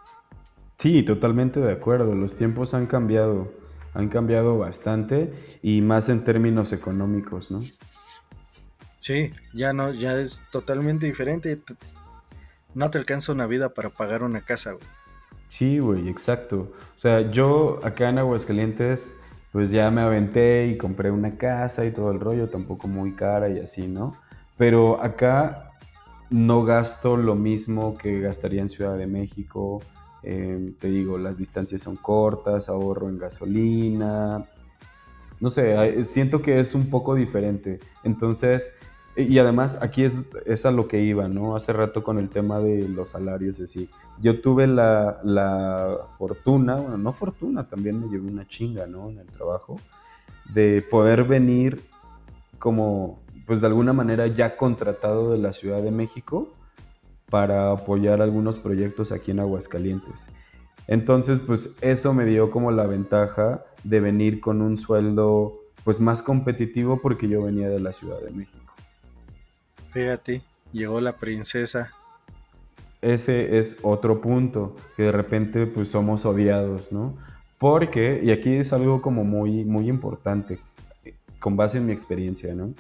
[0.79, 2.15] Sí, totalmente de acuerdo.
[2.15, 3.51] Los tiempos han cambiado,
[3.93, 7.59] han cambiado bastante y más en términos económicos, ¿no?
[8.97, 11.61] Sí, ya no, ya es totalmente diferente.
[12.73, 14.85] No te alcanza una vida para pagar una casa, güey.
[15.47, 16.71] Sí, güey, exacto.
[16.95, 19.17] O sea, yo acá en Aguascalientes,
[19.51, 23.49] pues ya me aventé y compré una casa y todo el rollo, tampoco muy cara
[23.49, 24.15] y así, ¿no?
[24.57, 25.71] Pero acá
[26.29, 29.81] no gasto lo mismo que gastaría en Ciudad de México.
[30.23, 34.45] Eh, te digo, las distancias son cortas, ahorro en gasolina.
[35.39, 37.79] No sé, siento que es un poco diferente.
[38.03, 38.77] Entonces,
[39.15, 41.55] y además aquí es, es a lo que iba, ¿no?
[41.55, 43.89] Hace rato con el tema de los salarios, así.
[44.21, 49.09] Yo tuve la, la fortuna, bueno, no fortuna, también me llevé una chinga, ¿no?
[49.09, 49.77] En el trabajo,
[50.53, 51.85] de poder venir
[52.59, 56.49] como, pues de alguna manera ya contratado de la Ciudad de México
[57.29, 60.29] para apoyar algunos proyectos aquí en Aguascalientes.
[60.87, 66.21] Entonces, pues eso me dio como la ventaja de venir con un sueldo pues más
[66.21, 68.73] competitivo porque yo venía de la Ciudad de México.
[69.91, 71.91] Fíjate, llegó la princesa.
[73.01, 77.15] ese es otro punto, que de repente pues somos odiados, ¿no?
[77.57, 80.59] Porque, y aquí es algo como muy, muy importante,
[81.39, 82.73] con base en mi experiencia, ¿no?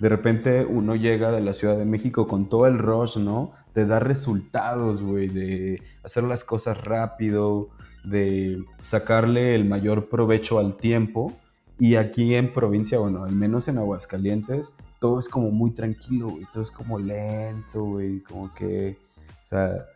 [0.00, 3.52] De repente uno llega de la Ciudad de México con todo el rush, ¿no?
[3.74, 7.68] De dar resultados, güey, de hacer las cosas rápido,
[8.02, 11.36] de sacarle el mayor provecho al tiempo.
[11.78, 16.46] Y aquí en provincia, bueno, al menos en Aguascalientes, todo es como muy tranquilo, güey,
[16.50, 19.86] todo es como lento, güey, como que, o sea,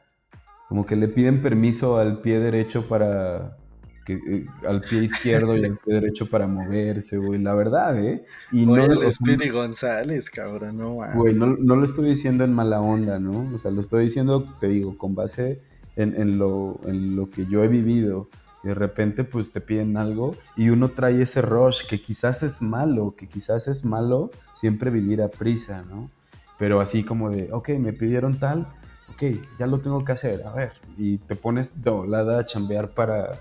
[0.68, 3.56] como que le piden permiso al pie derecho para,
[4.04, 8.24] que, eh, al pie izquierdo y al pie derecho para moverse, güey, la verdad, ¿eh?
[8.52, 11.16] Y Oye, no, el Speedy González, cabrón, no mames.
[11.16, 13.50] Güey, no, no lo estoy diciendo en mala onda, ¿no?
[13.54, 15.60] O sea, lo estoy diciendo, te digo, con base
[15.96, 18.28] en, en lo, en lo que yo he vivido.
[18.62, 22.62] Y de repente, pues te piden algo y uno trae ese rush que quizás es
[22.62, 26.10] malo, que quizás es malo siempre vivir a prisa, ¿no?
[26.58, 28.66] Pero así como de, ok, me pidieron tal,
[29.10, 29.22] ok,
[29.58, 30.72] ya lo tengo que hacer, a ver.
[30.96, 33.38] Y te pones de volada a chambear para,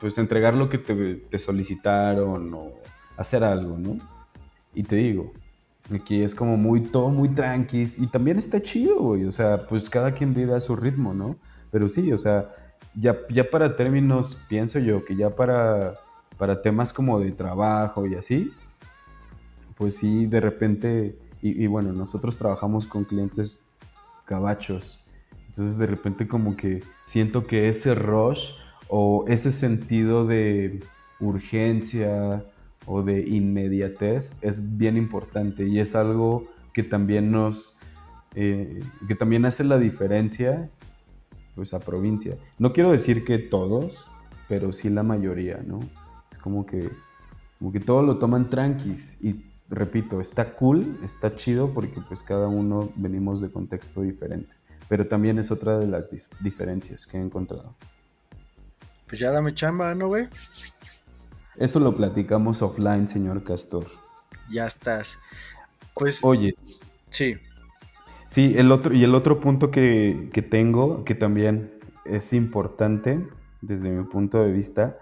[0.00, 2.72] pues, entregar lo que te, te solicitaron o
[3.16, 3.98] hacer algo, ¿no?
[4.74, 5.32] Y te digo,
[5.94, 9.24] Aquí es como muy todo muy tranqui y también está chido, güey.
[9.24, 11.36] O sea, pues cada quien vive a su ritmo, ¿no?
[11.70, 12.48] Pero sí, o sea,
[12.94, 15.94] ya, ya para términos, pienso yo que ya para,
[16.38, 18.52] para temas como de trabajo y así,
[19.76, 23.62] pues sí, de repente, y, y bueno, nosotros trabajamos con clientes
[24.26, 25.04] gabachos.
[25.46, 28.50] Entonces de repente como que siento que ese rush
[28.88, 30.80] o ese sentido de
[31.20, 32.44] urgencia
[32.86, 37.76] o de inmediatez es bien importante y es algo que también nos,
[38.34, 40.70] eh, que también hace la diferencia
[41.54, 42.36] pues a provincia.
[42.58, 44.06] No quiero decir que todos,
[44.48, 45.80] pero sí la mayoría, ¿no?
[46.30, 46.90] Es como que,
[47.58, 52.48] como que todos lo toman tranquis y repito, está cool, está chido porque pues cada
[52.48, 54.54] uno venimos de contexto diferente,
[54.88, 56.10] pero también es otra de las
[56.40, 57.74] diferencias que he encontrado.
[59.06, 60.28] Pues ya dame chamba, ¿no, güey?
[61.56, 63.86] Eso lo platicamos offline, señor Castor.
[64.50, 65.18] Ya estás.
[65.94, 66.54] Pues Oye,
[67.08, 67.36] sí,
[68.28, 71.72] sí, el otro, y el otro punto que, que tengo, que también
[72.04, 73.26] es importante
[73.62, 74.98] desde mi punto de vista,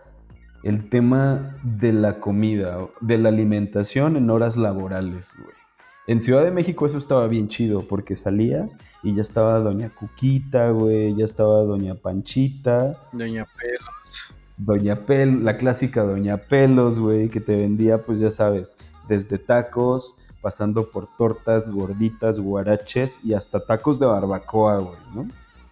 [0.63, 5.64] el tema de la comida, de la alimentación en horas laborales, güey.
[6.07, 10.71] En Ciudad de México eso estaba bien chido porque salías y ya estaba Doña Cuquita,
[10.71, 14.35] güey, ya estaba Doña Panchita, Doña Pelos.
[14.59, 18.77] Doña Pel, la clásica Doña Pelos, güey, que te vendía, pues ya sabes,
[19.09, 25.27] desde tacos, pasando por tortas, gorditas, guaraches y hasta tacos de barbacoa, güey, ¿no?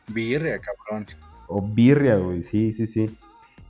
[0.09, 1.07] Birria, cabrón.
[1.47, 3.19] O birria, güey, sí, sí, sí.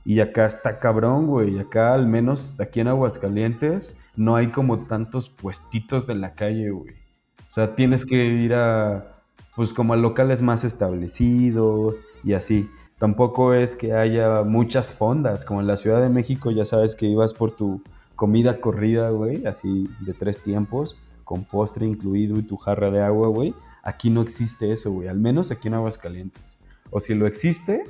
[0.05, 1.59] Y acá está cabrón, güey.
[1.59, 6.93] Acá, al menos aquí en Aguascalientes, no hay como tantos puestitos de la calle, güey.
[6.93, 9.21] O sea, tienes que ir a,
[9.55, 12.69] pues como a locales más establecidos y así.
[12.99, 17.05] Tampoco es que haya muchas fondas, como en la Ciudad de México, ya sabes que
[17.05, 17.81] ibas por tu
[18.15, 23.27] comida corrida, güey, así de tres tiempos, con postre incluido y tu jarra de agua,
[23.27, 23.53] güey.
[23.83, 26.57] Aquí no existe eso, güey, al menos aquí en Aguascalientes.
[26.91, 27.83] O si lo existe,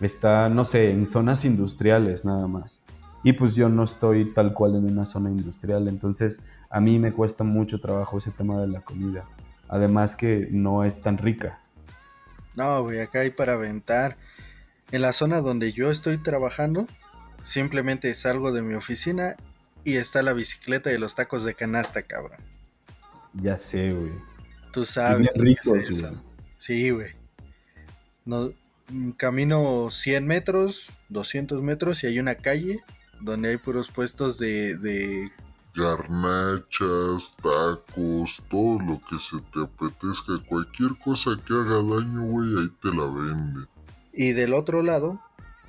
[0.00, 2.84] está, no sé, en zonas industriales nada más.
[3.26, 7.12] Y pues yo no estoy tal cual en una zona industrial, entonces a mí me
[7.12, 9.24] cuesta mucho trabajo ese tema de la comida.
[9.66, 11.58] Además que no es tan rica.
[12.54, 14.16] No, güey, acá hay para aventar.
[14.92, 16.86] En la zona donde yo estoy trabajando,
[17.42, 19.32] simplemente salgo de mi oficina
[19.82, 22.38] y está la bicicleta y los tacos de canasta, cabrón.
[23.34, 24.12] Ya sé, güey.
[24.72, 25.30] Tú sabes.
[25.34, 26.14] Ricos, güey.
[26.58, 27.10] Sí, güey.
[28.24, 28.52] No,
[28.88, 32.84] mm, camino 100 metros, 200 metros y hay una calle
[33.20, 35.30] donde hay puros puestos de, de
[35.74, 42.72] garnachas, tacos, todo lo que se te apetezca, cualquier cosa que haga daño, güey, ahí
[42.80, 43.68] te la venden.
[44.12, 45.20] Y del otro lado,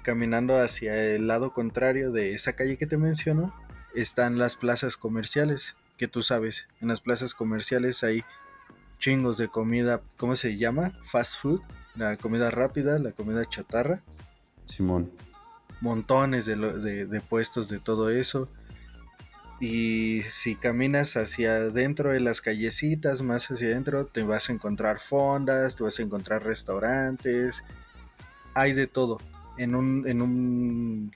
[0.03, 3.53] caminando hacia el lado contrario de esa calle que te menciono,
[3.93, 8.23] están las plazas comerciales, que tú sabes, en las plazas comerciales hay
[8.99, 10.93] chingos de comida, ¿cómo se llama?
[11.03, 11.61] Fast food,
[11.95, 14.01] la comida rápida, la comida chatarra.
[14.65, 15.11] Simón.
[15.81, 16.55] Montones de,
[17.05, 18.49] de, puestos de todo eso.
[19.59, 24.99] Y si caminas hacia adentro de las callecitas, más hacia adentro, te vas a encontrar
[24.99, 27.63] fondas, te vas a encontrar restaurantes,
[28.53, 29.19] hay de todo.
[29.57, 31.11] En un, en un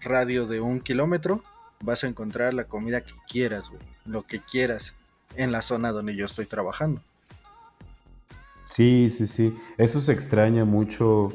[0.00, 1.42] radio de un kilómetro
[1.80, 3.70] vas a encontrar la comida que quieras.
[4.06, 4.94] Lo que quieras
[5.36, 7.02] en la zona donde yo estoy trabajando.
[8.64, 9.56] Sí, sí, sí.
[9.78, 11.30] Eso se extraña mucho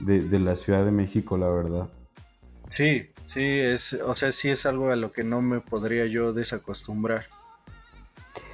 [0.00, 1.88] de, de, la Ciudad de México, la verdad.
[2.68, 6.32] Sí, sí, es, o sea, sí es algo a lo que no me podría yo
[6.32, 7.24] desacostumbrar.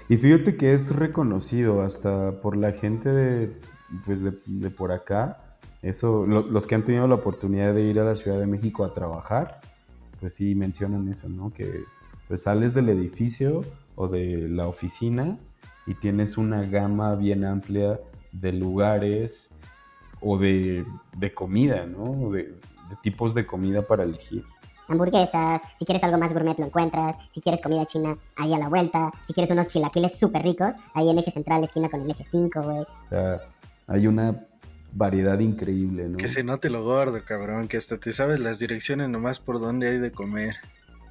[0.08, 3.52] Y fíjate que es reconocido hasta por la gente de,
[4.04, 8.00] pues de, de por acá, eso, lo, los que han tenido la oportunidad de ir
[8.00, 9.60] a la Ciudad de México a trabajar,
[10.20, 11.52] pues sí mencionan eso, ¿no?
[11.52, 11.84] Que
[12.28, 13.62] pues sales del edificio
[13.94, 15.38] o de la oficina
[15.86, 18.00] y tienes una gama bien amplia
[18.32, 19.53] de lugares
[20.24, 20.84] o de,
[21.16, 22.30] de comida, ¿no?
[22.30, 24.44] De, de tipos de comida para elegir
[24.88, 28.68] hamburguesas, si quieres algo más gourmet lo encuentras, si quieres comida china, ahí a la
[28.68, 32.24] vuelta, si quieres unos chilaquiles súper ricos, ahí en eje central, esquina con el eje
[32.24, 32.80] 5, güey.
[32.80, 33.40] O sea,
[33.86, 34.46] hay una
[34.92, 36.16] variedad increíble, ¿no?
[36.16, 39.88] Que se note lo gordo, cabrón, que hasta te sabes las direcciones nomás por dónde
[39.88, 40.56] hay de comer.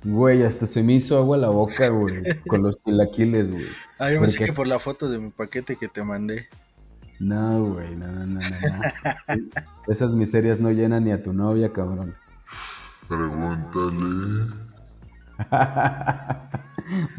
[0.03, 2.13] Güey, hasta se me hizo agua la boca, güey,
[2.47, 3.65] con los chilaquiles, güey.
[3.99, 6.47] Ah, yo pensé que por la foto de mi paquete que te mandé.
[7.23, 8.41] No, güey, no, no, no, no.
[9.33, 9.49] Sí,
[9.87, 12.15] esas miserias no llenan ni a tu novia, cabrón.
[13.07, 14.53] Pregúntale.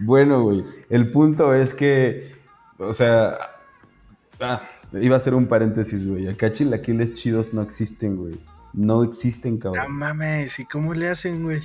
[0.00, 2.36] bueno, güey, el punto es que,
[2.76, 3.38] o sea,
[4.40, 6.28] ah, iba a hacer un paréntesis, güey.
[6.28, 8.38] Acá chilaquiles chidos no existen, güey.
[8.74, 9.84] No existen, cabrón.
[9.84, 11.62] No mames, ¿y cómo le hacen, güey?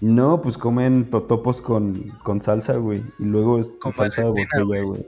[0.00, 3.02] No, pues comen totopos con, con salsa, güey.
[3.18, 5.04] Y luego es Con salsa de botella, güey.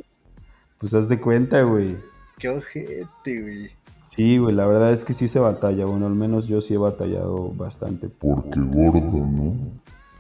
[0.79, 1.97] Pues haz de cuenta, güey.
[2.39, 3.71] Qué ojete, güey.
[4.01, 5.85] Sí, güey, la verdad es que sí se batalla.
[5.85, 8.09] Bueno, al menos yo sí he batallado bastante.
[8.09, 9.55] Porque gordo, ¿no?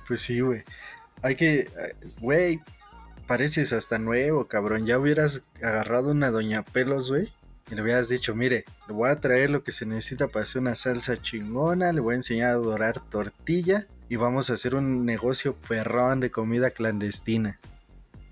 [0.06, 0.62] Pues sí, güey.
[1.22, 1.68] Hay que,
[2.20, 2.60] güey,
[3.26, 4.84] pareces hasta nuevo, cabrón.
[4.84, 7.32] Ya hubieras agarrado una doña pelos, güey.
[7.70, 10.62] Y le hubieras dicho, mire, le voy a traer lo que se necesita para hacer
[10.62, 15.04] una salsa chingona, le voy a enseñar a dorar tortilla y vamos a hacer un
[15.04, 17.60] negocio perrón de comida clandestina.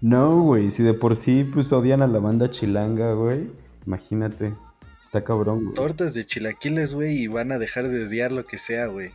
[0.01, 3.51] No, güey, si de por sí pues odian a la banda chilanga, güey.
[3.87, 4.55] Imagínate.
[5.01, 5.75] Está cabrón, güey.
[5.75, 9.13] Tortas de chilaquiles, güey, y van a dejar de odiar lo que sea, güey.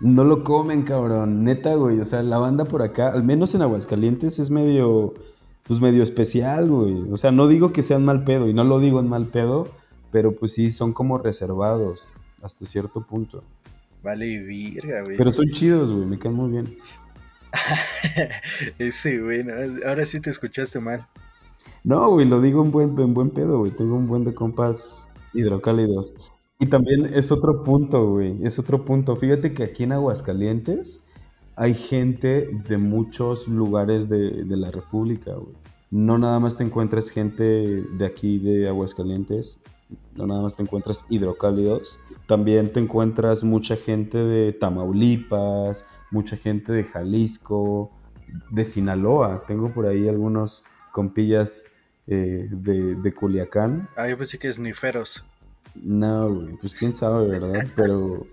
[0.00, 1.44] No lo comen, cabrón.
[1.44, 1.98] Neta, güey.
[2.00, 5.14] O sea, la banda por acá, al menos en Aguascalientes, es medio,
[5.62, 7.10] pues medio especial, güey.
[7.10, 9.68] O sea, no digo que sean mal pedo, y no lo digo en mal pedo,
[10.12, 12.12] pero pues sí, son como reservados
[12.42, 13.42] hasta cierto punto.
[14.02, 15.16] Vale, virga, güey.
[15.16, 16.76] Pero son chidos, güey, me caen muy bien.
[18.78, 19.52] Ese, güey, no,
[19.86, 21.06] ahora sí te escuchaste mal.
[21.84, 23.72] No, güey, lo digo en buen, en buen pedo, güey.
[23.72, 26.14] Tengo un buen de compas hidrocálidos.
[26.58, 28.38] Y también es otro punto, güey.
[28.42, 29.16] Es otro punto.
[29.16, 31.06] Fíjate que aquí en Aguascalientes
[31.56, 35.54] hay gente de muchos lugares de, de la República, güey.
[35.90, 39.58] No nada más te encuentras gente de aquí de Aguascalientes,
[40.14, 46.72] no nada más te encuentras hidrocálidos, también te encuentras mucha gente de Tamaulipas, mucha gente
[46.72, 47.90] de Jalisco,
[48.50, 49.42] de Sinaloa.
[49.48, 50.62] Tengo por ahí algunos
[50.92, 51.66] compillas
[52.06, 53.88] eh, de, de, Culiacán.
[53.96, 55.24] Ah, yo pensé que es niferos.
[55.74, 57.64] No, güey, pues quién sabe, ¿verdad?
[57.76, 58.26] Pero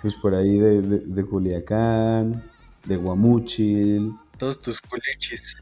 [0.00, 2.42] pues por ahí de, de, de Culiacán,
[2.84, 4.14] de Guamuchil.
[4.38, 5.56] Todos tus culichis.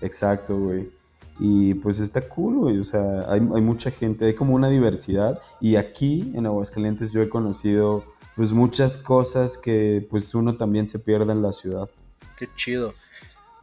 [0.00, 0.90] Exacto, güey.
[1.38, 2.78] Y pues está cool, güey.
[2.78, 5.40] O sea, hay, hay, mucha gente, hay como una diversidad.
[5.60, 10.98] Y aquí en Aguascalientes yo he conocido pues muchas cosas que pues uno también se
[10.98, 11.88] pierde en la ciudad.
[12.36, 12.94] Qué chido.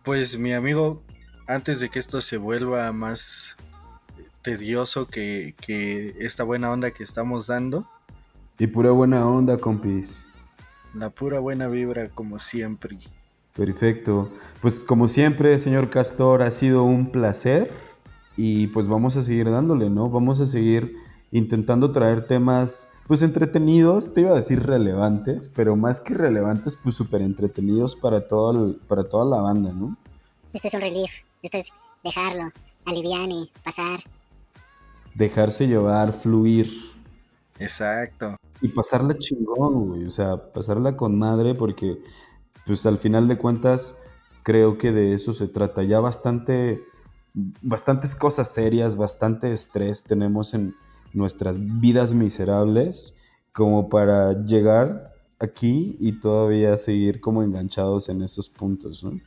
[0.04, 1.02] Pues mi amigo,
[1.48, 3.58] antes de que esto se vuelva más
[4.42, 7.88] tedioso que, que esta buena onda que estamos dando.
[8.60, 10.30] Y pura buena onda, compis.
[10.94, 13.00] La pura buena vibra, como siempre.
[13.56, 14.30] Perfecto.
[14.62, 17.72] Pues como siempre, señor Castor, ha sido un placer
[18.36, 20.10] y pues vamos a seguir dándole, ¿no?
[20.10, 20.96] Vamos a seguir
[21.32, 26.96] intentando traer temas pues entretenidos, te iba a decir relevantes, pero más que relevantes, pues
[26.96, 29.98] súper entretenidos para, todo para toda la banda, ¿no?
[30.54, 31.12] Este es un relief,
[31.44, 31.68] esto es
[32.04, 32.52] dejarlo,
[32.86, 34.00] aliviar y pasar.
[35.14, 36.72] Dejarse llevar, fluir.
[37.60, 38.38] Exacto.
[38.62, 42.02] Y pasarla chingón, güey, o sea, pasarla con madre porque
[42.66, 43.98] pues al final de cuentas
[44.42, 45.84] creo que de eso se trata.
[45.84, 46.82] Ya bastante,
[47.34, 50.76] bastantes cosas serias, bastante estrés tenemos en
[51.12, 53.18] nuestras vidas miserables
[53.52, 59.20] como para llegar aquí y todavía seguir como enganchados en esos puntos, ¿no?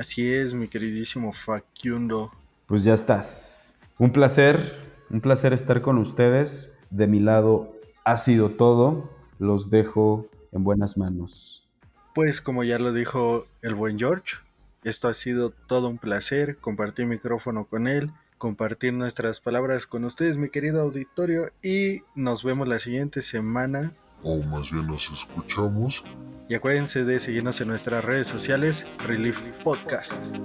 [0.00, 2.32] Así es, mi queridísimo Facundo.
[2.64, 3.76] Pues ya estás.
[3.98, 4.74] Un placer,
[5.10, 6.78] un placer estar con ustedes.
[6.88, 7.76] De mi lado
[8.06, 9.10] ha sido todo.
[9.38, 11.68] Los dejo en buenas manos.
[12.14, 14.36] Pues como ya lo dijo el buen George,
[14.84, 20.38] esto ha sido todo un placer compartir micrófono con él, compartir nuestras palabras con ustedes,
[20.38, 23.92] mi querido auditorio, y nos vemos la siguiente semana.
[24.22, 26.02] O más bien nos escuchamos.
[26.48, 30.36] Y acuérdense de seguirnos en nuestras redes sociales, Relief Podcast.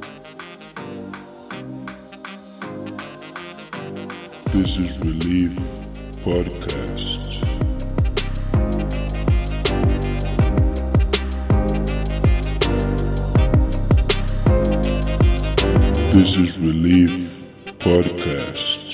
[4.54, 5.52] This is Relief
[6.24, 7.44] Podcast.
[16.14, 17.44] This is Relief
[17.80, 18.85] Podcast.